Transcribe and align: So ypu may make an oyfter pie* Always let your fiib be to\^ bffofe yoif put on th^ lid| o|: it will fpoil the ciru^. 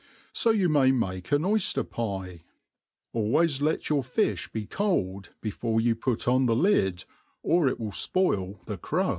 So 0.33 0.51
ypu 0.51 0.67
may 0.67 0.91
make 0.91 1.31
an 1.31 1.43
oyfter 1.43 1.87
pie* 1.87 2.41
Always 3.13 3.61
let 3.61 3.87
your 3.87 4.01
fiib 4.01 4.51
be 4.51 4.65
to\^ 4.65 5.29
bffofe 5.43 5.79
yoif 5.83 6.01
put 6.01 6.27
on 6.27 6.47
th^ 6.47 6.59
lid| 6.59 7.03
o|: 7.45 7.67
it 7.67 7.79
will 7.79 7.91
fpoil 7.91 8.65
the 8.65 8.79
ciru^. 8.79 9.09